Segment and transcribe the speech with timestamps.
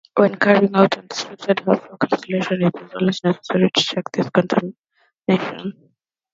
[0.17, 5.93] When carrying out unrestricted Hartree-Fock calculations, it is always necessary to check this contamination.